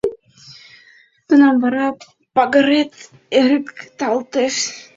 Тунам 1.25 1.55
вара 1.63 1.87
пагарет 2.35 2.93
эрыкталтеш. 3.39 4.55